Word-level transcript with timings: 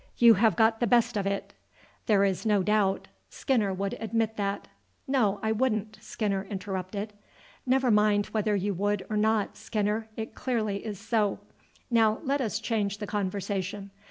You 0.17 0.33
have 0.33 0.55
got 0.55 0.79
the 0.79 0.87
best 0.87 1.15
of 1.15 1.27
it, 1.27 1.53
there 2.07 2.23
is 2.23 2.43
no 2.43 2.63
doubt. 2.63 3.07
Skinner 3.29 3.71
would 3.71 3.93
admit 3.99 4.35
that." 4.35 4.67
"No 5.07 5.39
I 5.43 5.51
wouldn't," 5.51 5.99
Skinner 6.01 6.43
interrupted. 6.49 7.13
"Never 7.67 7.91
mind 7.91 8.25
whether 8.31 8.55
you 8.55 8.73
would 8.73 9.05
or 9.11 9.15
not, 9.15 9.55
Skinner, 9.57 10.07
it 10.17 10.33
clearly 10.33 10.83
is 10.83 10.97
so. 10.99 11.37
Now, 11.91 12.19
let 12.23 12.41
us 12.41 12.59
change 12.59 12.97
the 12.97 13.05
conversation. 13.05 13.91